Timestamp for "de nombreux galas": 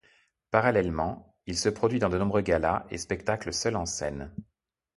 2.09-2.87